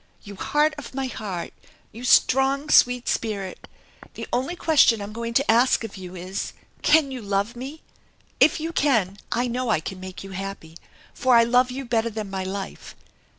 [0.23, 1.53] You heart of my heart!
[1.91, 3.67] You strong, sweet spirit!
[4.15, 7.83] The only question I'm going to ask of you is, Can you love me?
[8.39, 10.75] If you can, I know I can make you happy,
[11.13, 12.95] for I love you better than my life.